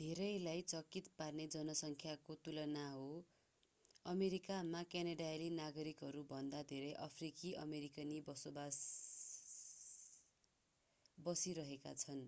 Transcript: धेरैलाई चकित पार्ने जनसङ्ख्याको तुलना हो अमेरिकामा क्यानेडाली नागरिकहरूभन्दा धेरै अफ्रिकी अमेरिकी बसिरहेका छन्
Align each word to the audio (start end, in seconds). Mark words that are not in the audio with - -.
धेरैलाई 0.00 0.60
चकित 0.64 1.08
पार्ने 1.14 1.46
जनसङ्ख्याको 1.54 2.36
तुलना 2.44 2.84
हो 2.90 3.08
अमेरिकामा 4.06 4.82
क्यानेडाली 4.90 5.48
नागरिकहरूभन्दा 5.56 6.62
धेरै 6.68 6.92
अफ्रिकी 7.00 7.52
अमेरिकी 7.60 8.06
बसिरहेका 11.18 11.96
छन् 11.98 12.24